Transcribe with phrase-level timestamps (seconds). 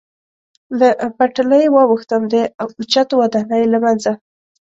[0.79, 4.11] له پټلۍ واوښتم، د اوچتو ودانیو له منځه.